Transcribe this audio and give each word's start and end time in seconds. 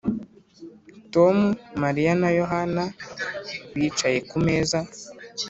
tom, 1.13 1.37
mariya 1.83 2.13
na 2.21 2.29
yohana 2.39 2.83
bicaye 3.75 4.17
ku 4.29 4.37
meza. 4.45 4.79